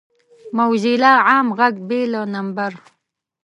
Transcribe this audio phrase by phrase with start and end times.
[0.57, 2.71] موزیلا عام غږ بې له نمبر